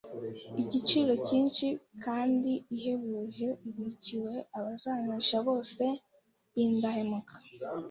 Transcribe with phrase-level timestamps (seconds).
[0.61, 1.67] igiciro cyinshi
[2.03, 5.83] kandi ihebuje ibikiwe abazanesha bose
[6.53, 7.35] b’indahemuka